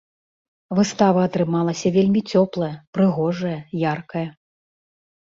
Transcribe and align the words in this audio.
Выстава 0.77 1.21
атрымалася 1.29 1.87
вельмі 1.97 2.21
цёплая, 2.39 2.69
прыгожая 2.99 3.53
яркая. 3.91 4.25